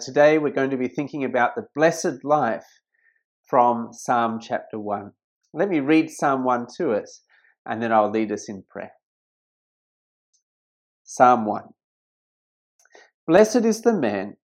today 0.00 0.38
we're 0.38 0.50
going 0.50 0.70
to 0.70 0.76
be 0.76 0.88
thinking 0.88 1.24
about 1.24 1.54
the 1.54 1.66
blessed 1.74 2.24
life 2.24 2.66
from 3.44 3.92
Psalm 3.92 4.38
chapter 4.40 4.78
1. 4.78 5.12
Let 5.52 5.68
me 5.68 5.80
read 5.80 6.10
Psalm 6.10 6.44
1 6.44 6.66
to 6.76 6.92
us, 6.92 7.22
and 7.66 7.82
then 7.82 7.92
I'll 7.92 8.10
lead 8.10 8.30
us 8.30 8.48
in 8.48 8.64
prayer. 8.68 8.92
Psalm 11.04 11.46
1 11.46 11.62
Blessed 13.26 13.64
is 13.64 13.82
the 13.82 13.92
man 13.92 14.36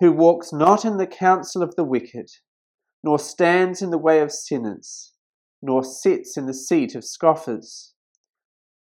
who 0.00 0.12
walks 0.12 0.52
not 0.52 0.84
in 0.84 0.96
the 0.96 1.06
counsel 1.06 1.62
of 1.62 1.74
the 1.76 1.84
wicked, 1.84 2.30
nor 3.02 3.18
stands 3.18 3.80
in 3.80 3.90
the 3.90 3.98
way 3.98 4.20
of 4.20 4.32
sinners, 4.32 5.12
nor 5.62 5.82
sits 5.82 6.36
in 6.36 6.46
the 6.46 6.54
seat 6.54 6.94
of 6.94 7.04
scoffers. 7.04 7.94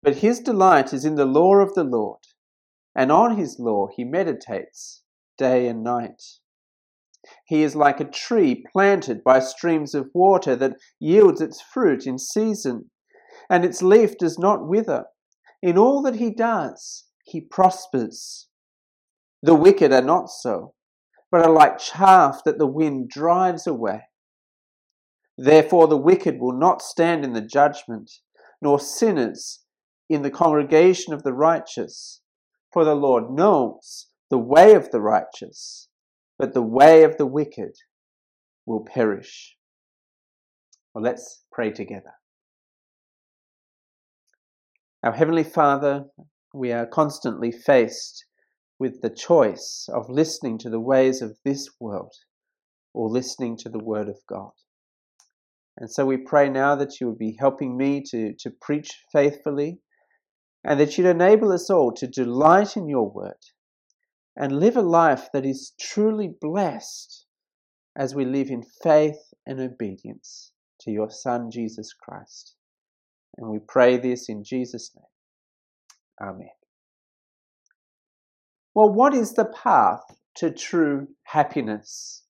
But 0.01 0.17
his 0.17 0.39
delight 0.39 0.93
is 0.93 1.05
in 1.05 1.15
the 1.15 1.25
law 1.25 1.55
of 1.55 1.73
the 1.73 1.83
Lord, 1.83 2.21
and 2.95 3.11
on 3.11 3.37
his 3.37 3.59
law 3.59 3.87
he 3.93 4.03
meditates 4.03 5.03
day 5.37 5.67
and 5.67 5.83
night. 5.83 6.21
He 7.45 7.63
is 7.63 7.75
like 7.75 7.99
a 7.99 8.05
tree 8.05 8.63
planted 8.71 9.23
by 9.23 9.39
streams 9.39 9.93
of 9.93 10.09
water 10.13 10.55
that 10.55 10.77
yields 10.99 11.41
its 11.41 11.61
fruit 11.61 12.05
in 12.05 12.17
season, 12.17 12.91
and 13.49 13.65
its 13.65 13.81
leaf 13.81 14.17
does 14.17 14.39
not 14.39 14.67
wither. 14.67 15.05
In 15.61 15.77
all 15.77 16.01
that 16.03 16.15
he 16.15 16.29
does, 16.29 17.05
he 17.25 17.41
prospers. 17.41 18.47
The 19.41 19.55
wicked 19.55 19.91
are 19.91 20.01
not 20.01 20.29
so, 20.29 20.73
but 21.31 21.45
are 21.45 21.51
like 21.51 21.79
chaff 21.79 22.43
that 22.45 22.57
the 22.57 22.67
wind 22.67 23.09
drives 23.09 23.67
away. 23.67 24.03
Therefore, 25.37 25.87
the 25.87 25.97
wicked 25.97 26.39
will 26.39 26.57
not 26.57 26.81
stand 26.81 27.23
in 27.23 27.33
the 27.33 27.41
judgment, 27.41 28.11
nor 28.61 28.79
sinners 28.79 29.63
in 30.09 30.21
the 30.21 30.31
congregation 30.31 31.13
of 31.13 31.23
the 31.23 31.33
righteous. 31.33 32.21
For 32.71 32.83
the 32.83 32.95
Lord 32.95 33.29
knows 33.29 34.06
the 34.29 34.37
way 34.37 34.73
of 34.73 34.91
the 34.91 35.01
righteous, 35.01 35.87
but 36.37 36.53
the 36.53 36.61
way 36.61 37.03
of 37.03 37.17
the 37.17 37.25
wicked 37.25 37.77
will 38.65 38.83
perish. 38.83 39.55
Well, 40.93 41.03
let's 41.03 41.43
pray 41.51 41.71
together. 41.71 42.13
Our 45.03 45.13
Heavenly 45.13 45.43
Father, 45.43 46.05
we 46.53 46.71
are 46.71 46.85
constantly 46.85 47.51
faced 47.51 48.25
with 48.79 49.01
the 49.01 49.09
choice 49.09 49.87
of 49.93 50.09
listening 50.09 50.57
to 50.59 50.69
the 50.69 50.79
ways 50.79 51.21
of 51.21 51.37
this 51.45 51.69
world 51.79 52.13
or 52.93 53.09
listening 53.09 53.57
to 53.57 53.69
the 53.69 53.83
Word 53.83 54.09
of 54.09 54.17
God. 54.27 54.51
And 55.77 55.89
so 55.89 56.05
we 56.05 56.17
pray 56.17 56.49
now 56.49 56.75
that 56.75 56.99
you 56.99 57.07
would 57.07 57.19
be 57.19 57.37
helping 57.39 57.77
me 57.77 58.03
to, 58.09 58.33
to 58.39 58.51
preach 58.61 58.89
faithfully 59.11 59.79
and 60.63 60.79
that 60.79 60.97
you'd 60.97 61.07
enable 61.07 61.51
us 61.51 61.69
all 61.69 61.91
to 61.93 62.07
delight 62.07 62.75
in 62.75 62.89
your 62.89 63.09
Word 63.09 63.37
and 64.37 64.59
live 64.59 64.77
a 64.77 64.81
life 64.81 65.29
that 65.33 65.45
is 65.45 65.73
truly 65.79 66.29
blessed 66.39 67.25
as 67.97 68.13
we 68.13 68.23
live 68.23 68.49
in 68.49 68.63
faith 68.83 69.33
and 69.47 69.59
obedience 69.59 70.51
to 70.79 70.91
your 70.91 71.09
Son, 71.09 71.49
Jesus 71.49 71.91
Christ. 71.93 72.55
And 73.37 73.49
we 73.49 73.59
pray 73.59 73.97
this 73.97 74.29
in 74.29 74.43
Jesus' 74.43 74.91
name. 74.95 76.29
Amen. 76.29 76.49
Well, 78.75 78.93
what 78.93 79.15
is 79.15 79.33
the 79.33 79.45
path 79.45 80.03
to 80.35 80.51
true 80.51 81.07
happiness? 81.23 82.23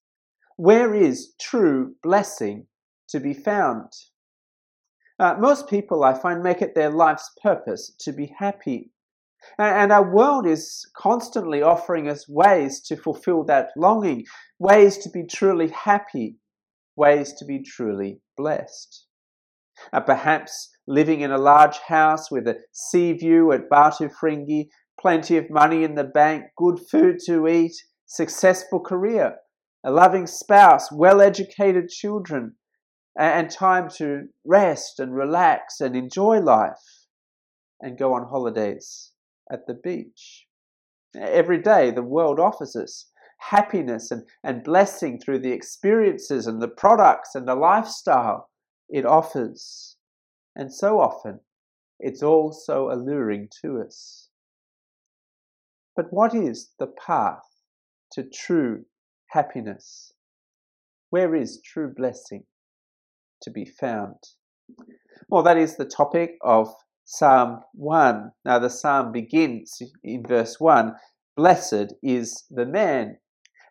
Where 0.56 0.94
is 0.96 1.34
true 1.40 1.96
blessing 2.02 2.68
to 3.10 3.20
be 3.20 3.34
found? 3.34 3.92
Uh, 5.20 5.36
most 5.40 5.68
people, 5.68 6.04
I 6.04 6.14
find, 6.14 6.42
make 6.42 6.62
it 6.62 6.74
their 6.74 6.90
life's 6.90 7.32
purpose 7.42 7.94
to 8.00 8.14
be 8.14 8.34
happy. 8.38 8.92
And 9.58 9.92
our 9.92 10.14
world 10.14 10.46
is 10.46 10.86
constantly 10.96 11.62
offering 11.62 12.08
us 12.10 12.28
ways 12.30 12.82
to 12.82 12.96
fulfill 12.96 13.44
that 13.46 13.70
longing, 13.76 14.26
ways 14.60 14.98
to 15.00 15.10
be 15.10 15.26
truly 15.26 15.70
happy, 15.70 16.38
ways 16.96 17.34
to 17.34 17.46
be 17.46 17.64
truly 17.64 18.22
blessed. 18.36 19.06
Uh, 19.94 20.00
perhaps 20.00 20.70
living 20.88 21.22
in 21.22 21.32
a 21.32 21.38
large 21.38 21.78
house 21.80 22.32
with 22.32 22.48
a 22.48 22.58
sea 22.72 23.14
view 23.14 23.52
at 23.52 23.70
Batu 23.70 24.10
Ferringhi, 24.10 24.70
plenty 25.00 25.38
of 25.38 25.50
money 25.50 25.84
in 25.84 25.96
the 25.96 26.04
bank, 26.04 26.46
good 26.58 26.80
food 26.92 27.18
to 27.26 27.48
eat, 27.48 27.74
successful 28.06 28.80
career, 28.80 29.38
a 29.84 29.92
loving 29.92 30.28
spouse, 30.28 30.92
well 30.92 31.22
educated 31.22 31.90
children, 31.90 32.56
and 33.18 33.50
time 33.50 33.90
to 33.98 34.28
rest 34.46 35.00
and 35.00 35.16
relax 35.16 35.80
and 35.80 35.96
enjoy 35.96 36.40
life 36.40 37.06
and 37.82 37.98
go 37.98 38.14
on 38.14 38.28
holidays 38.30 39.12
at 39.52 39.68
the 39.68 39.74
beach. 39.74 40.48
Every 41.16 41.62
day, 41.62 41.92
the 41.92 42.04
world 42.04 42.40
offers 42.40 42.76
us 42.76 43.10
happiness 43.40 44.12
and, 44.12 44.24
and 44.44 44.64
blessing 44.64 45.20
through 45.20 45.40
the 45.40 45.52
experiences 45.52 46.48
and 46.48 46.62
the 46.62 46.68
products 46.68 47.36
and 47.36 47.48
the 47.48 47.56
lifestyle 47.56 48.50
it 48.90 49.06
offers. 49.06 49.98
And 50.56 50.74
so 50.74 51.00
often, 51.00 51.40
it's 52.00 52.24
all 52.24 52.52
so 52.52 52.92
alluring 52.92 53.50
to 53.62 53.82
us. 53.82 54.30
But 55.96 56.12
what 56.12 56.34
is 56.36 56.72
the 56.80 56.88
path 56.88 57.44
to 58.14 58.24
true 58.24 58.86
happiness? 59.30 60.14
Where 61.10 61.36
is 61.36 61.62
true 61.62 61.94
blessing 61.96 62.44
to 63.42 63.52
be 63.52 63.66
found? 63.66 64.18
Well, 65.30 65.44
that 65.44 65.58
is 65.58 65.78
the 65.78 65.86
topic 65.86 66.38
of 66.42 66.74
Psalm 67.10 67.62
1. 67.72 68.34
Now, 68.44 68.60
the 68.60 68.70
psalm 68.70 69.14
begins 69.14 69.82
in 70.04 70.24
verse 70.28 70.60
1 70.60 70.94
Blessed 71.38 71.94
is 72.04 72.44
the 72.50 72.66
man. 72.66 73.20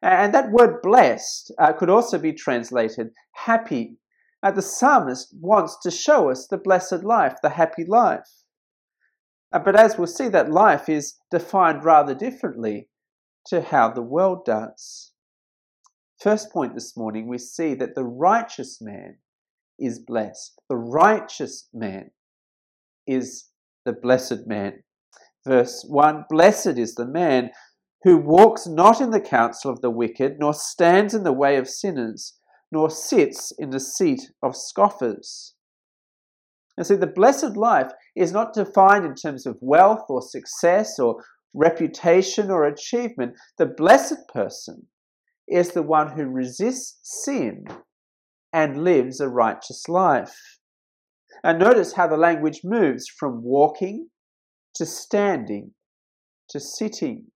And 0.00 0.32
that 0.32 0.52
word 0.52 0.80
blessed 0.80 1.52
uh, 1.58 1.75
could 1.75 1.91
also 1.91 2.16
be 2.19 2.32
translated 2.32 3.10
happy. 3.32 3.98
Uh, 4.42 4.52
the 4.52 4.62
psalmist 4.62 5.34
wants 5.38 5.76
to 5.82 5.91
show 5.91 6.30
us 6.30 6.46
the 6.46 6.56
blessed 6.56 7.04
life, 7.04 7.36
the 7.42 7.50
happy 7.50 7.84
life. 7.84 8.26
Uh, 9.52 9.58
but 9.58 9.76
as 9.76 9.98
we'll 9.98 10.06
see, 10.06 10.28
that 10.28 10.50
life 10.50 10.88
is 10.88 11.19
defined 11.30 11.84
rather 11.84 12.14
differently 12.14 12.88
to 13.48 13.60
how 13.60 13.91
the 13.91 14.00
world 14.00 14.46
does. 14.46 15.12
First 16.19 16.50
point 16.50 16.75
this 16.75 16.96
morning, 16.96 17.28
we 17.28 17.36
see 17.36 17.75
that 17.75 17.94
the 17.94 18.04
righteous 18.04 18.80
man 18.80 19.19
is 19.78 19.98
blessed. 19.98 20.58
The 20.70 20.76
righteous 20.76 21.69
man 21.75 22.12
is 23.06 23.49
the 23.84 23.93
blessed 23.93 24.47
man. 24.47 24.83
Verse 25.47 25.84
1 25.89 26.25
Blessed 26.28 26.78
is 26.78 26.94
the 26.94 27.06
man 27.06 27.50
who 28.03 28.19
walks 28.19 28.67
not 28.67 29.00
in 29.00 29.11
the 29.11 29.21
counsel 29.21 29.71
of 29.71 29.81
the 29.81 29.91
wicked, 29.91 30.37
nor 30.39 30.55
stands 30.55 31.15
in 31.15 31.25
the 31.25 31.33
way 31.33 31.56
of 31.56 31.69
sinners, 31.69 32.39
nor 32.71 32.91
sits 32.91 33.53
in 33.59 33.71
the 33.71 33.81
seat 33.81 34.31
of 34.43 34.56
scoffers. 34.56 35.55
And 36.77 36.87
see, 36.87 36.97
the 36.97 37.06
blessed 37.06 37.56
life 37.56 37.91
is 38.15 38.33
not 38.33 38.53
defined 38.53 39.06
in 39.06 39.15
terms 39.15 39.47
of 39.47 39.59
wealth 39.61 40.05
or 40.09 40.21
success 40.21 40.99
or 40.99 41.25
reputation 41.55 42.50
or 42.50 42.65
achievement. 42.65 43.34
The 43.56 43.67
blessed 43.67 44.28
person 44.33 44.87
is 45.49 45.71
the 45.71 45.83
one 45.83 46.12
who 46.12 46.27
resists 46.27 47.25
sin 47.25 47.65
and 48.53 48.84
lives 48.84 49.21
a 49.21 49.28
righteous 49.28 49.88
life. 49.88 50.56
And 51.46 51.60
notice 51.60 51.92
how 51.92 52.08
the 52.08 52.16
language 52.16 52.62
moves 52.64 53.06
from 53.06 53.40
walking 53.40 54.08
to 54.74 54.84
standing 54.84 55.70
to 56.48 56.58
sitting. 56.58 57.26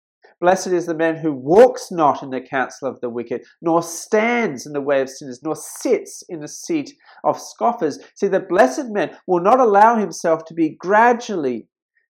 Blessed 0.41 0.69
is 0.69 0.87
the 0.87 0.97
man 0.97 1.19
who 1.19 1.33
walks 1.33 1.93
not 1.93 2.21
in 2.21 2.31
the 2.31 2.41
counsel 2.41 2.89
of 2.89 3.01
the 3.01 3.09
wicked, 3.09 3.43
nor 3.63 3.85
stands 3.85 4.67
in 4.67 4.73
the 4.73 4.81
way 4.81 5.01
of 5.01 5.09
sinners, 5.09 5.41
nor 5.45 5.55
sits 5.55 6.25
in 6.29 6.41
the 6.41 6.49
seat 6.49 6.91
of 7.23 7.41
scoffers. 7.41 8.01
See, 8.17 8.27
the 8.27 8.41
blessed 8.41 8.87
man 8.89 9.17
will 9.29 9.45
not 9.45 9.61
allow 9.61 9.97
himself 9.97 10.45
to 10.47 10.55
be 10.55 10.75
gradually 10.77 11.69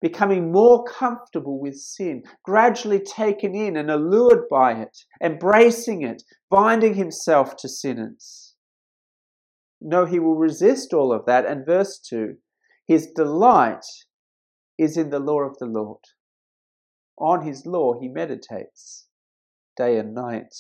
becoming 0.02 0.50
more 0.50 0.82
comfortable 0.82 1.60
with 1.60 1.76
sin, 1.76 2.24
gradually 2.44 2.98
taken 2.98 3.54
in 3.54 3.76
and 3.76 3.88
allured 3.88 4.48
by 4.50 4.72
it, 4.72 4.98
embracing 5.22 6.02
it, 6.02 6.24
binding 6.50 6.94
himself 6.94 7.54
to 7.58 7.68
sinners. 7.68 8.43
No, 9.86 10.06
he 10.06 10.18
will 10.18 10.34
resist 10.34 10.94
all 10.94 11.12
of 11.12 11.26
that. 11.26 11.44
And 11.44 11.66
verse 11.66 11.98
2 11.98 12.36
His 12.86 13.08
delight 13.14 13.84
is 14.78 14.96
in 14.96 15.10
the 15.10 15.20
law 15.20 15.42
of 15.42 15.58
the 15.58 15.66
Lord. 15.66 16.00
On 17.18 17.46
his 17.46 17.66
law 17.66 18.00
he 18.00 18.08
meditates 18.08 19.06
day 19.76 19.98
and 19.98 20.14
night. 20.14 20.54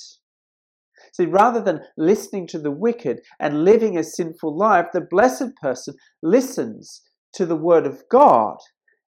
See, 1.12 1.24
rather 1.24 1.60
than 1.60 1.84
listening 1.96 2.46
to 2.48 2.58
the 2.58 2.70
wicked 2.70 3.22
and 3.40 3.64
living 3.64 3.96
a 3.96 4.04
sinful 4.04 4.56
life, 4.56 4.88
the 4.92 5.00
blessed 5.00 5.56
person 5.60 5.94
listens 6.22 7.02
to 7.32 7.46
the 7.46 7.56
word 7.56 7.86
of 7.86 8.04
God 8.10 8.58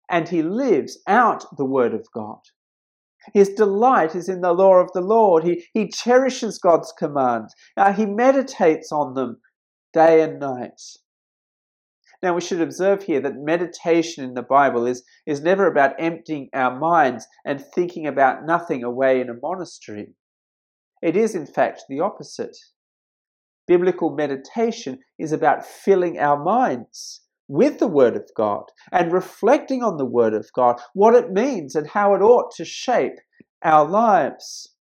and 0.08 0.28
he 0.28 0.42
lives 0.42 0.98
out 1.08 1.44
the 1.56 1.64
word 1.64 1.92
of 1.92 2.06
God. 2.14 2.40
His 3.32 3.50
delight 3.50 4.14
is 4.14 4.28
in 4.28 4.42
the 4.42 4.52
law 4.52 4.76
of 4.76 4.92
the 4.92 5.00
Lord. 5.00 5.42
He, 5.44 5.66
he 5.74 5.88
cherishes 5.88 6.58
God's 6.58 6.92
commands. 6.96 7.52
Uh, 7.76 7.92
he 7.92 8.06
meditates 8.06 8.92
on 8.92 9.14
them 9.14 9.40
day 9.94 10.20
and 10.22 10.38
night. 10.38 10.80
Now, 12.22 12.34
we 12.34 12.40
should 12.40 12.60
observe 12.60 13.04
here 13.04 13.20
that 13.20 13.36
meditation 13.36 14.24
in 14.24 14.34
the 14.34 14.42
Bible 14.42 14.86
is, 14.86 15.04
is 15.26 15.42
never 15.42 15.66
about 15.66 15.94
emptying 15.98 16.48
our 16.54 16.78
minds 16.78 17.26
and 17.44 17.64
thinking 17.74 18.06
about 18.06 18.44
nothing 18.44 18.82
away 18.82 19.20
in 19.20 19.28
a 19.28 19.34
monastery. 19.40 20.14
It 21.02 21.16
is, 21.16 21.34
in 21.34 21.46
fact, 21.46 21.84
the 21.88 22.00
opposite. 22.00 22.56
Biblical 23.66 24.14
meditation 24.14 25.00
is 25.18 25.32
about 25.32 25.66
filling 25.66 26.18
our 26.18 26.42
minds 26.42 27.20
with 27.46 27.78
the 27.78 27.88
Word 27.88 28.16
of 28.16 28.30
God 28.34 28.64
and 28.90 29.12
reflecting 29.12 29.82
on 29.82 29.98
the 29.98 30.06
Word 30.06 30.34
of 30.34 30.50
God, 30.54 30.80
what 30.94 31.14
it 31.14 31.30
means 31.30 31.74
and 31.74 31.86
how 31.86 32.14
it 32.14 32.22
ought 32.22 32.54
to 32.56 32.64
shape 32.64 33.18
our 33.62 33.86
lives. 33.86 34.73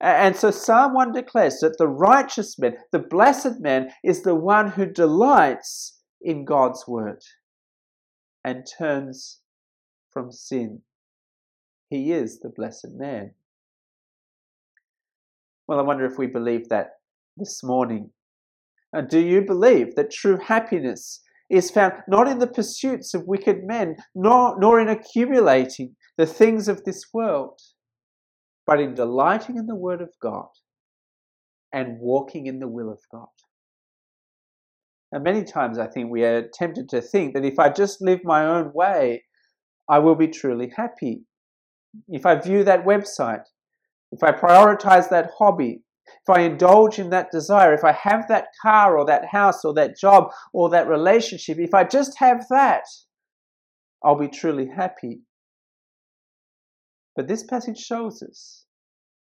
And 0.00 0.34
so 0.34 0.50
Psalm 0.50 0.94
1 0.94 1.12
declares 1.12 1.60
that 1.60 1.76
the 1.76 1.88
righteous 1.88 2.58
man, 2.58 2.76
the 2.90 2.98
blessed 2.98 3.60
man, 3.60 3.90
is 4.02 4.22
the 4.22 4.34
one 4.34 4.70
who 4.70 4.86
delights 4.86 6.00
in 6.22 6.44
God's 6.44 6.88
Word 6.88 7.22
and 8.42 8.66
turns 8.78 9.40
from 10.10 10.32
sin. 10.32 10.80
He 11.90 12.12
is 12.12 12.40
the 12.40 12.48
blessed 12.48 12.92
man. 12.94 13.32
Well, 15.66 15.78
I 15.78 15.82
wonder 15.82 16.06
if 16.06 16.18
we 16.18 16.26
believe 16.26 16.68
that 16.68 16.92
this 17.36 17.62
morning. 17.62 18.10
And 18.92 19.08
do 19.08 19.20
you 19.20 19.42
believe 19.42 19.94
that 19.96 20.10
true 20.10 20.38
happiness 20.38 21.20
is 21.48 21.70
found 21.70 21.94
not 22.08 22.26
in 22.28 22.38
the 22.38 22.46
pursuits 22.46 23.12
of 23.12 23.26
wicked 23.26 23.64
men, 23.64 23.96
nor, 24.14 24.58
nor 24.58 24.80
in 24.80 24.88
accumulating 24.88 25.94
the 26.16 26.26
things 26.26 26.68
of 26.68 26.84
this 26.84 27.06
world, 27.12 27.60
but 28.70 28.80
in 28.80 28.94
delighting 28.94 29.56
in 29.56 29.66
the 29.66 29.74
Word 29.74 30.00
of 30.00 30.10
God 30.22 30.46
and 31.72 31.98
walking 31.98 32.46
in 32.46 32.60
the 32.60 32.68
will 32.68 32.88
of 32.88 33.00
God? 33.10 33.26
And 35.10 35.24
many 35.24 35.42
times 35.42 35.76
I 35.76 35.88
think 35.88 36.08
we 36.08 36.22
are 36.22 36.48
tempted 36.54 36.88
to 36.90 37.02
think 37.02 37.34
that 37.34 37.44
if 37.44 37.58
I 37.58 37.70
just 37.70 38.00
live 38.00 38.20
my 38.22 38.46
own 38.46 38.70
way, 38.72 39.24
I 39.88 39.98
will 39.98 40.14
be 40.14 40.28
truly 40.28 40.72
happy. 40.76 41.24
If 42.06 42.24
I 42.24 42.36
view 42.36 42.62
that 42.62 42.84
website, 42.84 43.42
if 44.12 44.22
I 44.22 44.30
prioritize 44.30 45.10
that 45.10 45.32
hobby, 45.36 45.82
if 46.06 46.36
I 46.36 46.42
indulge 46.42 47.00
in 47.00 47.10
that 47.10 47.32
desire, 47.32 47.74
if 47.74 47.82
I 47.82 47.90
have 47.90 48.28
that 48.28 48.46
car 48.62 48.96
or 48.96 49.04
that 49.06 49.24
house 49.32 49.64
or 49.64 49.74
that 49.74 49.98
job 49.98 50.30
or 50.52 50.70
that 50.70 50.86
relationship, 50.86 51.58
if 51.58 51.74
I 51.74 51.82
just 51.82 52.16
have 52.20 52.46
that, 52.50 52.84
I'll 54.04 54.16
be 54.16 54.28
truly 54.28 54.68
happy. 54.68 55.22
But 57.16 57.26
this 57.26 57.42
passage 57.42 57.78
shows 57.78 58.22
us 58.22 58.59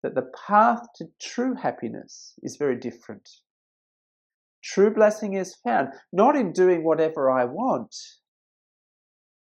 that 0.03 0.15
the 0.15 0.31
path 0.47 0.87
to 0.97 1.07
true 1.21 1.55
happiness 1.55 2.35
is 2.43 2.57
very 2.57 2.77
different. 2.77 3.29
True 4.63 4.93
blessing 4.93 5.35
is 5.35 5.57
found 5.57 5.89
not 6.13 6.37
in 6.37 6.53
doing 6.53 6.85
whatever 6.85 7.31
I 7.31 7.45
want, 7.45 7.95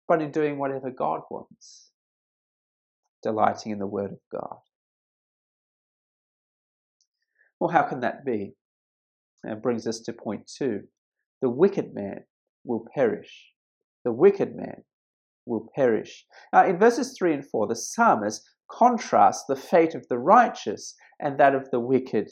but 0.08 0.22
in 0.22 0.30
doing 0.30 0.58
whatever 0.58 0.90
God 0.90 1.20
wants, 1.30 1.90
delighting 3.22 3.72
in 3.72 3.78
the 3.78 3.86
Word 3.86 4.12
of 4.12 4.20
God. 4.30 4.58
Well, 7.58 7.70
how 7.70 7.82
can 7.82 8.00
that 8.00 8.24
be? 8.24 8.54
And 9.42 9.62
brings 9.62 9.86
us 9.86 10.00
to 10.00 10.12
point 10.12 10.46
two. 10.46 10.82
The 11.40 11.48
wicked 11.48 11.94
man 11.94 12.24
will 12.64 12.86
perish. 12.94 13.52
The 14.04 14.12
wicked 14.12 14.54
man 14.54 14.84
will 15.46 15.68
perish. 15.74 16.26
Now, 16.52 16.66
in 16.66 16.78
verses 16.78 17.16
3 17.16 17.34
and 17.34 17.46
4, 17.46 17.68
the 17.68 17.76
psalmist 17.76 18.42
contrasts 18.70 19.44
the 19.48 19.56
fate 19.56 19.94
of 19.94 20.06
the 20.08 20.18
righteous 20.18 20.94
and 21.20 21.38
that 21.38 21.54
of 21.54 21.70
the 21.70 21.80
wicked. 21.80 22.30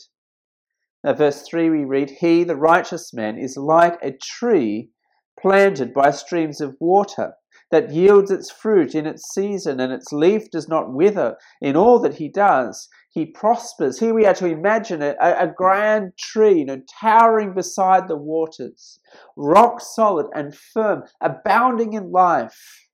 Now, 1.02 1.12
verse 1.14 1.42
3 1.42 1.70
we 1.70 1.84
read, 1.84 2.10
He, 2.10 2.44
the 2.44 2.56
righteous 2.56 3.12
man, 3.12 3.38
is 3.38 3.56
like 3.56 3.98
a 4.02 4.12
tree 4.12 4.90
planted 5.38 5.92
by 5.92 6.10
streams 6.10 6.60
of 6.60 6.76
water 6.80 7.34
that 7.70 7.90
yields 7.90 8.30
its 8.30 8.50
fruit 8.50 8.94
in 8.94 9.06
its 9.06 9.32
season 9.34 9.80
and 9.80 9.92
its 9.92 10.12
leaf 10.12 10.50
does 10.50 10.68
not 10.68 10.92
wither. 10.92 11.36
In 11.60 11.76
all 11.76 11.98
that 12.00 12.14
he 12.14 12.28
does, 12.28 12.88
he 13.10 13.26
prospers. 13.26 13.98
Here 13.98 14.14
we 14.14 14.26
are 14.26 14.34
to 14.34 14.46
imagine 14.46 15.02
a, 15.02 15.14
a 15.20 15.52
grand 15.54 16.12
tree, 16.18 16.60
you 16.60 16.64
know, 16.64 16.80
towering 17.00 17.54
beside 17.54 18.08
the 18.08 18.16
waters, 18.16 19.00
rock 19.36 19.80
solid 19.80 20.26
and 20.34 20.54
firm, 20.54 21.04
abounding 21.20 21.92
in 21.92 22.10
life. 22.10 22.88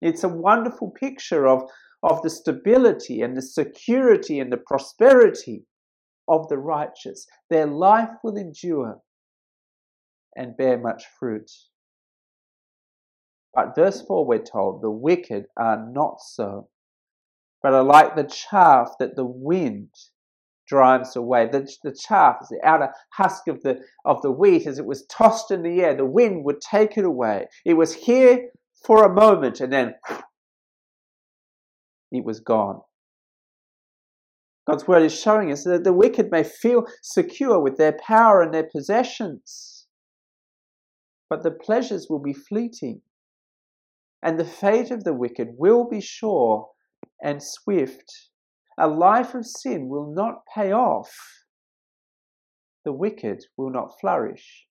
It's 0.00 0.24
a 0.24 0.28
wonderful 0.28 0.90
picture 0.90 1.46
of, 1.46 1.62
of 2.02 2.22
the 2.22 2.30
stability 2.30 3.22
and 3.22 3.36
the 3.36 3.42
security 3.42 4.40
and 4.40 4.52
the 4.52 4.56
prosperity 4.56 5.64
of 6.28 6.48
the 6.48 6.58
righteous. 6.58 7.26
Their 7.50 7.66
life 7.66 8.10
will 8.22 8.36
endure 8.36 9.00
and 10.36 10.56
bear 10.56 10.78
much 10.78 11.04
fruit. 11.18 11.50
But 13.52 13.74
verse 13.74 14.00
4, 14.02 14.24
we're 14.24 14.38
told, 14.38 14.80
the 14.80 14.90
wicked 14.90 15.46
are 15.56 15.84
not 15.90 16.20
so, 16.20 16.68
but 17.62 17.74
are 17.74 17.82
like 17.82 18.14
the 18.14 18.24
chaff 18.24 18.92
that 19.00 19.16
the 19.16 19.26
wind 19.26 19.90
drives 20.68 21.16
away. 21.16 21.48
The, 21.50 21.68
the 21.82 21.92
chaff 21.92 22.36
is 22.42 22.48
the 22.48 22.60
outer 22.64 22.92
husk 23.10 23.48
of 23.48 23.60
the, 23.62 23.80
of 24.04 24.22
the 24.22 24.30
wheat 24.30 24.68
as 24.68 24.78
it 24.78 24.86
was 24.86 25.04
tossed 25.06 25.50
in 25.50 25.62
the 25.62 25.82
air. 25.82 25.96
The 25.96 26.06
wind 26.06 26.44
would 26.44 26.60
take 26.60 26.96
it 26.96 27.04
away. 27.04 27.46
It 27.64 27.74
was 27.74 27.92
here 27.92 28.50
for 28.86 29.04
a 29.04 29.12
moment 29.12 29.60
and 29.60 29.72
then 29.72 29.94
it 32.10 32.24
was 32.24 32.40
gone. 32.40 32.80
God's 34.66 34.86
word 34.86 35.02
is 35.02 35.18
showing 35.18 35.50
us 35.50 35.64
that 35.64 35.84
the 35.84 35.92
wicked 35.92 36.30
may 36.30 36.44
feel 36.44 36.86
secure 37.02 37.58
with 37.60 37.76
their 37.76 37.98
power 38.06 38.42
and 38.42 38.52
their 38.54 38.68
possessions, 38.70 39.86
but 41.28 41.42
the 41.42 41.50
pleasures 41.50 42.08
will 42.08 42.18
be 42.20 42.32
fleeting, 42.32 43.00
and 44.22 44.38
the 44.38 44.44
fate 44.44 44.90
of 44.90 45.04
the 45.04 45.14
wicked 45.14 45.48
will 45.56 45.88
be 45.88 46.00
sure 46.00 46.68
and 47.22 47.42
swift. 47.42 48.28
A 48.78 48.86
life 48.88 49.34
of 49.34 49.46
sin 49.46 49.88
will 49.88 50.12
not 50.14 50.42
pay 50.54 50.72
off. 50.72 51.12
The 52.84 52.92
wicked 52.92 53.44
will 53.56 53.70
not 53.70 53.98
flourish, 54.00 54.66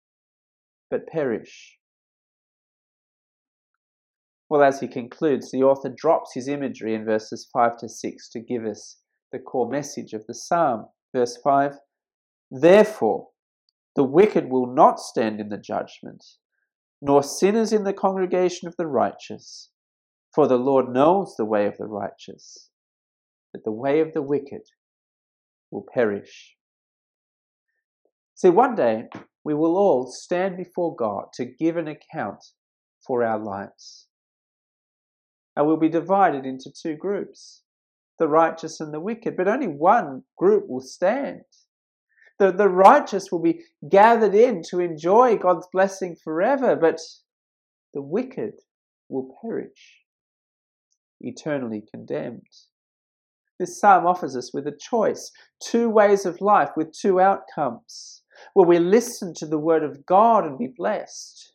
but 0.92 1.08
perish. 1.08 1.80
Well, 4.50 4.62
as 4.62 4.80
he 4.80 4.88
concludes, 4.88 5.52
the 5.52 5.64
author 5.64 5.90
drops 5.90 6.34
his 6.34 6.48
imagery 6.48 6.94
in 6.94 7.06
verses 7.06 7.50
5 7.52 7.78
to 7.78 7.90
6 7.90 8.30
to 8.30 8.40
give 8.40 8.66
us 8.66 9.00
the 9.32 9.40
core 9.40 9.70
message 9.70 10.14
of 10.14 10.26
the 10.28 10.36
psalm. 10.36 10.88
Verse 11.14 11.38
5 11.44 11.80
Therefore, 12.52 13.30
the 13.96 14.04
wicked 14.04 14.50
will 14.50 14.68
not 14.68 15.00
stand 15.00 15.40
in 15.40 15.50
the 15.50 15.58
judgment, 15.58 16.24
nor 17.02 17.24
sinners 17.24 17.74
in 17.74 17.84
the 17.84 17.94
congregation 17.94 18.68
of 18.68 18.76
the 18.78 18.88
righteous. 18.88 19.72
For 20.34 20.48
the 20.48 20.58
Lord 20.58 20.90
knows 20.90 21.36
the 21.36 21.46
way 21.46 21.66
of 21.66 21.78
the 21.78 21.88
righteous, 21.88 22.70
but 23.54 23.64
the 23.64 23.72
way 23.72 24.02
of 24.02 24.14
the 24.14 24.22
wicked 24.22 24.64
will 25.72 25.86
perish. 25.94 26.56
See, 28.36 28.50
one 28.50 28.76
day 28.76 29.08
we 29.46 29.54
will 29.54 29.78
all 29.78 30.08
stand 30.08 30.58
before 30.58 30.96
God 30.96 31.28
to 31.36 31.46
give 31.46 31.78
an 31.78 31.88
account 31.88 32.44
for 33.08 33.24
our 33.24 33.40
lives. 33.40 34.05
And 35.56 35.66
we'll 35.66 35.78
be 35.78 35.90
divided 35.90 36.46
into 36.46 36.72
two 36.72 36.96
groups 36.96 37.62
the 38.18 38.28
righteous 38.28 38.80
and 38.80 38.94
the 38.94 39.00
wicked, 39.00 39.36
but 39.36 39.48
only 39.48 39.68
one 39.68 40.24
group 40.38 40.70
will 40.70 40.82
stand. 40.82 41.42
The, 42.40 42.52
the 42.52 42.70
righteous 42.70 43.32
will 43.32 43.42
be 43.42 43.62
gathered 43.90 44.36
in 44.36 44.62
to 44.70 44.80
enjoy 44.80 45.38
God's 45.38 45.68
blessing 45.72 46.16
forever, 46.22 46.76
but 46.76 47.00
the 47.94 48.02
wicked 48.02 48.54
will 49.10 49.38
perish, 49.42 50.00
eternally 51.22 51.84
condemned. 51.90 52.48
This 53.60 53.80
psalm 53.80 54.06
offers 54.06 54.36
us 54.36 54.54
with 54.54 54.68
a 54.68 54.78
choice, 54.78 55.32
two 55.62 55.90
ways 55.90 56.26
of 56.26 56.42
life 56.42 56.72
with 56.76 56.92
two 56.92 57.22
outcomes. 57.22 58.24
Will 58.54 58.66
we 58.66 58.80
listen 58.80 59.34
to 59.36 59.46
the 59.46 59.60
word 59.60 59.84
of 59.84 60.06
God 60.06 60.46
and 60.46 60.58
be 60.58 60.68
blessed? 60.68 61.54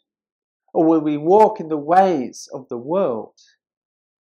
Or 0.73 0.87
will 0.87 1.01
we 1.01 1.19
walk 1.19 1.61
in 1.61 1.69
the 1.69 1.77
ways 1.77 2.49
of 2.55 2.69
the 2.69 2.79
world 2.79 3.35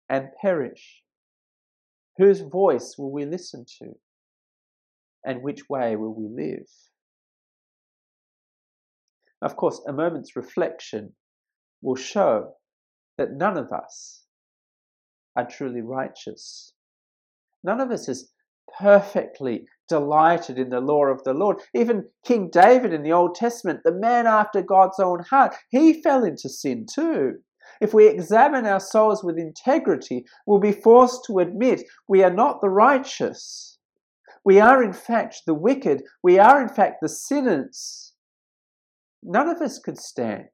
and 0.09 0.29
perish? 0.41 1.03
Whose 2.17 2.41
voice 2.41 2.95
will 2.97 3.11
we 3.11 3.25
listen 3.25 3.65
to? 3.79 3.93
And 5.25 5.43
which 5.43 5.69
way 5.69 5.95
will 5.95 6.13
we 6.13 6.27
live? 6.29 6.67
Of 9.41 9.55
course, 9.55 9.81
a 9.87 9.93
moment's 9.93 10.35
reflection 10.35 11.13
will 11.81 11.95
show 11.95 12.53
that 13.17 13.33
none 13.33 13.57
of 13.57 13.71
us 13.71 14.23
are 15.35 15.47
truly 15.47 15.81
righteous. 15.81 16.73
None 17.63 17.79
of 17.79 17.91
us 17.91 18.09
is 18.09 18.31
perfectly 18.79 19.67
delighted 19.87 20.57
in 20.57 20.69
the 20.69 20.81
law 20.81 21.05
of 21.05 21.23
the 21.23 21.33
Lord. 21.33 21.57
Even 21.73 22.09
King 22.25 22.49
David 22.51 22.93
in 22.93 23.03
the 23.03 23.11
Old 23.11 23.35
Testament, 23.35 23.81
the 23.83 23.91
man 23.91 24.27
after 24.27 24.61
God's 24.61 24.99
own 24.99 25.19
heart, 25.23 25.55
he 25.69 26.01
fell 26.01 26.23
into 26.23 26.49
sin 26.49 26.85
too 26.91 27.35
if 27.81 27.93
we 27.93 28.07
examine 28.07 28.65
our 28.65 28.79
souls 28.79 29.23
with 29.23 29.37
integrity, 29.37 30.25
we'll 30.45 30.59
be 30.59 30.71
forced 30.71 31.25
to 31.25 31.39
admit 31.39 31.83
we 32.07 32.23
are 32.23 32.33
not 32.33 32.61
the 32.61 32.69
righteous. 32.69 33.77
We 34.43 34.59
are, 34.59 34.83
in 34.83 34.93
fact, 34.93 35.41
the 35.45 35.53
wicked. 35.53 36.03
We 36.23 36.39
are, 36.39 36.61
in 36.61 36.69
fact, 36.69 36.97
the 37.01 37.09
sinners. 37.09 38.13
None 39.23 39.49
of 39.49 39.61
us 39.61 39.79
could 39.79 39.97
stand 39.97 40.49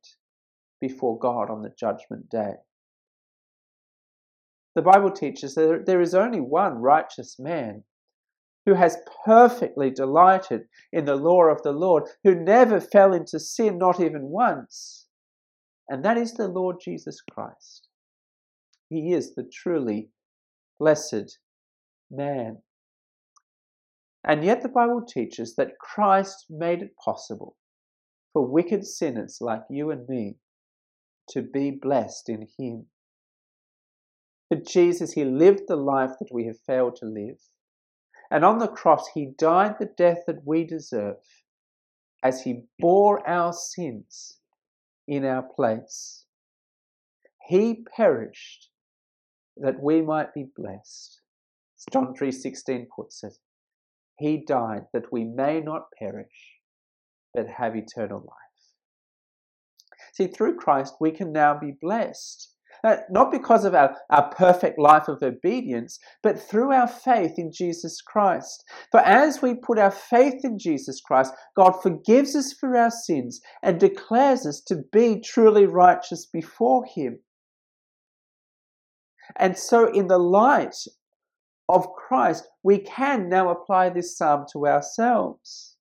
before 0.81 1.19
God 1.19 1.49
on 1.49 1.61
the 1.61 1.73
judgment 1.77 2.29
day. 2.29 2.53
The 4.75 4.81
Bible 4.81 5.11
teaches 5.11 5.53
that 5.55 5.83
there 5.85 6.01
is 6.01 6.15
only 6.15 6.39
one 6.39 6.75
righteous 6.75 7.37
man, 7.37 7.83
who 8.65 8.73
has 8.73 8.97
perfectly 9.25 9.91
delighted 9.91 10.61
in 10.91 11.05
the 11.05 11.15
law 11.15 11.43
of 11.43 11.61
the 11.63 11.71
Lord, 11.71 12.03
who 12.23 12.33
never 12.33 12.79
fell 12.79 13.13
into 13.13 13.39
sin, 13.39 13.77
not 13.77 13.99
even 13.99 14.23
once. 14.29 15.02
And 15.89 16.03
that 16.05 16.17
is 16.17 16.33
the 16.33 16.47
Lord 16.47 16.77
Jesus 16.81 17.21
Christ. 17.31 17.87
He 18.89 19.13
is 19.13 19.35
the 19.35 19.49
truly 19.51 20.09
blessed 20.79 21.39
man. 22.09 22.61
And 24.23 24.43
yet 24.43 24.61
the 24.61 24.69
Bible 24.69 25.05
teaches 25.05 25.55
that 25.55 25.79
Christ 25.79 26.45
made 26.49 26.81
it 26.81 26.95
possible 27.03 27.57
for 28.31 28.47
wicked 28.47 28.85
sinners 28.85 29.39
like 29.41 29.63
you 29.69 29.91
and 29.91 30.07
me 30.07 30.37
to 31.29 31.41
be 31.41 31.71
blessed 31.71 32.29
in 32.29 32.47
Him. 32.57 32.87
For 34.49 34.57
Jesus, 34.57 35.13
He 35.13 35.25
lived 35.25 35.63
the 35.67 35.75
life 35.75 36.11
that 36.19 36.31
we 36.31 36.45
have 36.45 36.59
failed 36.59 36.95
to 36.97 37.05
live. 37.05 37.39
And 38.31 38.45
on 38.45 38.59
the 38.59 38.67
cross, 38.67 39.07
He 39.13 39.33
died 39.37 39.75
the 39.79 39.89
death 39.97 40.23
that 40.27 40.45
we 40.45 40.63
deserve 40.63 41.17
as 42.23 42.43
He 42.43 42.63
bore 42.79 43.27
our 43.27 43.51
sins 43.51 44.39
in 45.07 45.25
our 45.25 45.43
place. 45.43 46.25
He 47.47 47.85
perished 47.95 48.69
that 49.57 49.81
we 49.81 50.01
might 50.01 50.33
be 50.33 50.45
blessed. 50.55 51.21
John 51.91 52.15
3:16 52.15 52.87
puts 52.95 53.23
it, 53.23 53.37
he 54.17 54.37
died 54.37 54.87
that 54.93 55.11
we 55.11 55.25
may 55.25 55.59
not 55.59 55.91
perish 55.99 56.59
but 57.33 57.47
have 57.47 57.75
eternal 57.75 58.19
life. 58.19 58.37
See, 60.13 60.27
through 60.27 60.57
Christ 60.57 60.95
we 60.99 61.11
can 61.11 61.31
now 61.31 61.57
be 61.57 61.71
blessed. 61.71 62.52
Uh, 62.83 62.97
not 63.09 63.31
because 63.31 63.63
of 63.63 63.73
our, 63.73 63.95
our 64.09 64.29
perfect 64.33 64.77
life 64.77 65.07
of 65.07 65.23
obedience, 65.23 65.99
but 66.21 66.37
through 66.37 66.71
our 66.73 66.87
faith 66.87 67.35
in 67.37 67.49
Jesus 67.49 68.01
Christ. 68.01 68.65
For 68.91 68.99
as 68.99 69.41
we 69.41 69.55
put 69.55 69.79
our 69.79 69.91
faith 69.91 70.41
in 70.43 70.59
Jesus 70.59 70.99
Christ, 70.99 71.33
God 71.55 71.81
forgives 71.81 72.35
us 72.35 72.51
for 72.51 72.75
our 72.75 72.91
sins 72.91 73.39
and 73.61 73.79
declares 73.79 74.45
us 74.45 74.59
to 74.67 74.83
be 74.91 75.21
truly 75.21 75.65
righteous 75.65 76.25
before 76.25 76.83
Him. 76.83 77.19
And 79.37 79.57
so, 79.57 79.89
in 79.89 80.07
the 80.07 80.19
light 80.19 80.75
of 81.69 81.93
Christ, 81.93 82.49
we 82.63 82.79
can 82.79 83.29
now 83.29 83.49
apply 83.49 83.89
this 83.89 84.17
psalm 84.17 84.45
to 84.51 84.67
ourselves. 84.67 85.72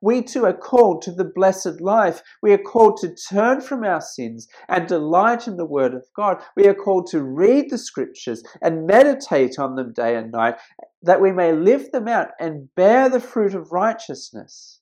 We 0.00 0.22
too 0.22 0.44
are 0.44 0.56
called 0.56 1.02
to 1.02 1.12
the 1.12 1.24
blessed 1.24 1.80
life. 1.80 2.22
We 2.42 2.52
are 2.52 2.58
called 2.58 2.98
to 2.98 3.14
turn 3.14 3.60
from 3.60 3.84
our 3.84 4.00
sins 4.00 4.48
and 4.68 4.86
delight 4.86 5.48
in 5.48 5.56
the 5.56 5.66
Word 5.66 5.94
of 5.94 6.04
God. 6.14 6.42
We 6.56 6.66
are 6.66 6.74
called 6.74 7.08
to 7.08 7.22
read 7.22 7.70
the 7.70 7.78
Scriptures 7.78 8.42
and 8.62 8.86
meditate 8.86 9.58
on 9.58 9.74
them 9.74 9.92
day 9.92 10.16
and 10.16 10.30
night, 10.30 10.56
that 11.02 11.20
we 11.20 11.32
may 11.32 11.52
live 11.52 11.90
them 11.90 12.08
out 12.08 12.28
and 12.38 12.74
bear 12.74 13.08
the 13.08 13.20
fruit 13.20 13.54
of 13.54 13.72
righteousness 13.72 14.80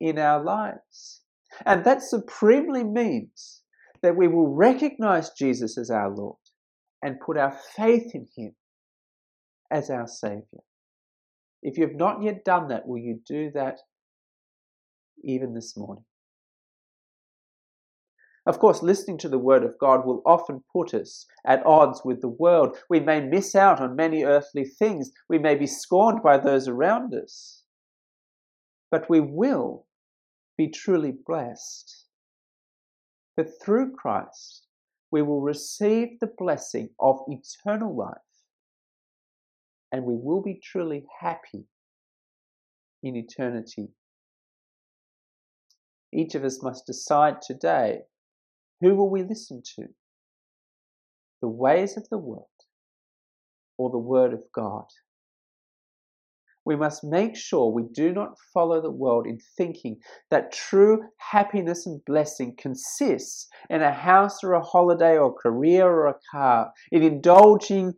in 0.00 0.18
our 0.18 0.42
lives. 0.42 1.22
And 1.64 1.84
that 1.84 2.02
supremely 2.02 2.84
means 2.84 3.62
that 4.02 4.16
we 4.16 4.28
will 4.28 4.48
recognize 4.48 5.30
Jesus 5.30 5.78
as 5.78 5.90
our 5.90 6.10
Lord 6.10 6.36
and 7.02 7.20
put 7.20 7.36
our 7.36 7.56
faith 7.76 8.14
in 8.14 8.26
Him 8.36 8.54
as 9.70 9.90
our 9.90 10.06
Savior. 10.06 10.62
If 11.62 11.78
you 11.78 11.86
have 11.86 11.96
not 11.96 12.22
yet 12.22 12.44
done 12.44 12.68
that, 12.68 12.86
will 12.86 12.98
you 12.98 13.20
do 13.26 13.50
that 13.54 13.78
even 15.24 15.54
this 15.54 15.76
morning. 15.76 16.04
Of 18.44 18.58
course, 18.58 18.82
listening 18.82 19.18
to 19.18 19.28
the 19.28 19.38
Word 19.38 19.62
of 19.62 19.78
God 19.78 20.04
will 20.04 20.22
often 20.26 20.64
put 20.72 20.94
us 20.94 21.26
at 21.46 21.64
odds 21.64 22.02
with 22.04 22.20
the 22.20 22.28
world. 22.28 22.76
We 22.90 22.98
may 22.98 23.20
miss 23.20 23.54
out 23.54 23.80
on 23.80 23.94
many 23.94 24.24
earthly 24.24 24.64
things. 24.64 25.12
We 25.28 25.38
may 25.38 25.54
be 25.54 25.66
scorned 25.66 26.22
by 26.22 26.38
those 26.38 26.66
around 26.66 27.14
us. 27.14 27.62
But 28.90 29.08
we 29.08 29.20
will 29.20 29.86
be 30.58 30.68
truly 30.68 31.12
blessed. 31.12 32.06
But 33.36 33.48
through 33.62 33.92
Christ, 33.92 34.66
we 35.12 35.22
will 35.22 35.40
receive 35.40 36.18
the 36.18 36.32
blessing 36.36 36.90
of 36.98 37.20
eternal 37.28 37.94
life 37.94 38.16
and 39.92 40.04
we 40.04 40.14
will 40.16 40.42
be 40.42 40.58
truly 40.62 41.04
happy 41.20 41.66
in 43.02 43.14
eternity 43.14 43.88
each 46.12 46.34
of 46.34 46.44
us 46.44 46.62
must 46.62 46.86
decide 46.86 47.40
today 47.42 48.02
who 48.82 48.96
will 48.96 49.08
we 49.08 49.22
listen 49.22 49.62
to? 49.76 49.86
The 51.40 51.48
ways 51.48 51.96
of 51.96 52.08
the 52.08 52.18
world 52.18 52.46
or 53.78 53.90
the 53.90 53.98
word 53.98 54.32
of 54.32 54.42
God? 54.52 54.86
We 56.64 56.76
must 56.76 57.04
make 57.04 57.36
sure 57.36 57.70
we 57.70 57.84
do 57.92 58.12
not 58.12 58.38
follow 58.52 58.80
the 58.80 58.90
world 58.90 59.26
in 59.26 59.38
thinking 59.56 59.98
that 60.30 60.52
true 60.52 61.02
happiness 61.18 61.86
and 61.86 62.04
blessing 62.04 62.56
consists 62.56 63.48
in 63.70 63.82
a 63.82 63.92
house 63.92 64.44
or 64.44 64.52
a 64.54 64.62
holiday 64.62 65.16
or 65.16 65.30
a 65.30 65.42
career 65.42 65.86
or 65.86 66.08
a 66.08 66.18
car, 66.30 66.72
in 66.92 67.02
indulging 67.02 67.94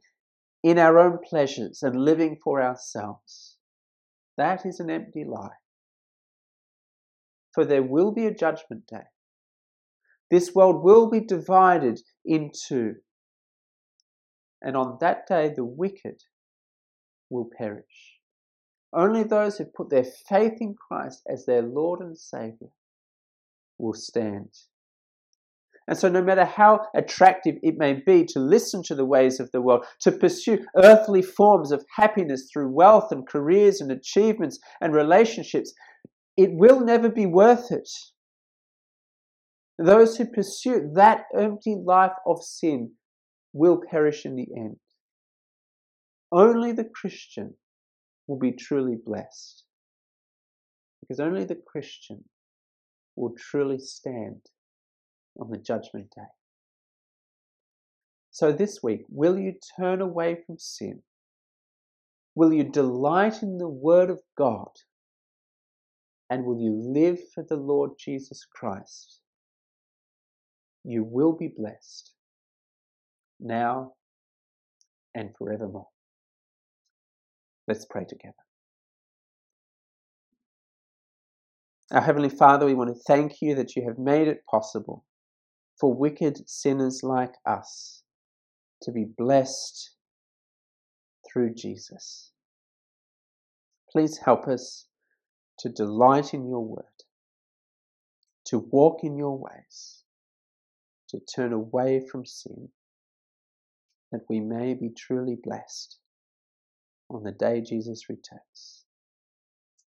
in 0.62 0.78
our 0.78 0.98
own 0.98 1.18
pleasures 1.22 1.82
and 1.82 1.96
living 1.96 2.38
for 2.42 2.62
ourselves. 2.62 3.56
That 4.36 4.64
is 4.64 4.80
an 4.80 4.90
empty 4.90 5.24
lie 5.24 5.56
for 7.54 7.64
there 7.64 7.82
will 7.82 8.12
be 8.12 8.26
a 8.26 8.34
judgment 8.34 8.86
day. 8.86 9.06
This 10.30 10.54
world 10.54 10.82
will 10.82 11.08
be 11.08 11.20
divided 11.20 12.00
in 12.24 12.50
two. 12.68 12.94
And 14.60 14.76
on 14.76 14.98
that 15.00 15.26
day, 15.26 15.52
the 15.54 15.64
wicked 15.64 16.22
will 17.30 17.48
perish. 17.56 18.18
Only 18.92 19.22
those 19.22 19.58
who 19.58 19.64
put 19.64 19.90
their 19.90 20.04
faith 20.04 20.54
in 20.60 20.74
Christ 20.74 21.22
as 21.28 21.44
their 21.44 21.62
Lord 21.62 22.00
and 22.00 22.16
Savior 22.16 22.70
will 23.78 23.92
stand. 23.92 24.50
And 25.86 25.98
so, 25.98 26.08
no 26.08 26.22
matter 26.22 26.46
how 26.46 26.86
attractive 26.96 27.56
it 27.62 27.76
may 27.76 27.92
be 27.92 28.24
to 28.26 28.38
listen 28.38 28.82
to 28.84 28.94
the 28.94 29.04
ways 29.04 29.38
of 29.38 29.50
the 29.50 29.60
world, 29.60 29.84
to 30.00 30.12
pursue 30.12 30.64
earthly 30.76 31.20
forms 31.20 31.72
of 31.72 31.84
happiness 31.96 32.48
through 32.50 32.72
wealth 32.72 33.12
and 33.12 33.28
careers 33.28 33.82
and 33.82 33.92
achievements 33.92 34.58
and 34.80 34.94
relationships, 34.94 35.74
it 36.36 36.50
will 36.52 36.80
never 36.80 37.08
be 37.08 37.26
worth 37.26 37.70
it. 37.70 37.88
Those 39.78 40.16
who 40.16 40.26
pursue 40.26 40.90
that 40.94 41.24
empty 41.36 41.76
life 41.76 42.12
of 42.26 42.42
sin 42.42 42.92
will 43.52 43.80
perish 43.90 44.24
in 44.24 44.36
the 44.36 44.48
end. 44.56 44.76
Only 46.30 46.72
the 46.72 46.84
Christian 46.84 47.54
will 48.26 48.38
be 48.38 48.52
truly 48.52 48.96
blessed. 49.04 49.64
Because 51.00 51.20
only 51.20 51.44
the 51.44 51.60
Christian 51.66 52.24
will 53.16 53.34
truly 53.38 53.78
stand 53.78 54.40
on 55.38 55.50
the 55.50 55.58
judgment 55.58 56.10
day. 56.16 56.22
So 58.30 58.50
this 58.50 58.80
week, 58.82 59.02
will 59.08 59.38
you 59.38 59.54
turn 59.78 60.00
away 60.00 60.38
from 60.44 60.58
sin? 60.58 61.02
Will 62.34 62.52
you 62.52 62.64
delight 62.64 63.42
in 63.42 63.58
the 63.58 63.68
Word 63.68 64.10
of 64.10 64.20
God? 64.36 64.70
And 66.34 66.44
will 66.44 66.60
you 66.60 66.72
live 66.74 67.20
for 67.32 67.44
the 67.48 67.54
Lord 67.54 67.92
Jesus 67.96 68.44
Christ, 68.44 69.20
you 70.82 71.04
will 71.04 71.32
be 71.32 71.46
blessed 71.56 72.10
now 73.38 73.92
and 75.14 75.30
forevermore. 75.38 75.86
Let's 77.68 77.86
pray 77.88 78.04
together. 78.04 78.34
Our 81.92 82.00
Heavenly 82.00 82.30
Father, 82.30 82.66
we 82.66 82.74
want 82.74 82.92
to 82.92 83.00
thank 83.06 83.40
you 83.40 83.54
that 83.54 83.76
you 83.76 83.84
have 83.86 83.98
made 83.98 84.26
it 84.26 84.42
possible 84.50 85.04
for 85.78 85.94
wicked 85.94 86.48
sinners 86.48 87.02
like 87.04 87.34
us 87.46 88.02
to 88.82 88.90
be 88.90 89.06
blessed 89.16 89.92
through 91.32 91.54
Jesus. 91.54 92.32
Please 93.92 94.18
help 94.18 94.48
us 94.48 94.88
to 95.58 95.68
delight 95.68 96.34
in 96.34 96.48
your 96.48 96.64
word, 96.64 96.84
to 98.46 98.58
walk 98.58 99.00
in 99.02 99.16
your 99.16 99.38
ways, 99.38 100.02
to 101.08 101.20
turn 101.34 101.52
away 101.52 102.00
from 102.10 102.24
sin, 102.26 102.68
that 104.12 104.22
we 104.28 104.40
may 104.40 104.74
be 104.74 104.90
truly 104.90 105.36
blessed 105.42 105.98
on 107.10 107.22
the 107.22 107.32
day 107.32 107.60
Jesus 107.60 108.08
returns. 108.08 108.84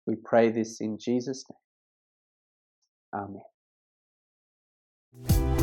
We 0.05 0.15
pray 0.15 0.49
this 0.49 0.81
in 0.81 0.97
Jesus' 0.97 1.45
name. 3.13 3.33
Amen. 5.25 5.58